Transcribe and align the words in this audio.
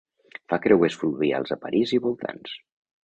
Fa 0.53 0.57
creuers 0.63 0.97
fluvials 1.01 1.55
a 1.57 1.59
París 1.67 1.93
i 1.99 2.03
voltants. 2.07 2.57